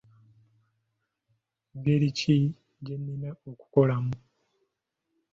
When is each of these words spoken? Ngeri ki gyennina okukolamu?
Ngeri 1.77 2.09
ki 2.17 2.35
gyennina 2.85 3.29
okukolamu? 3.49 4.15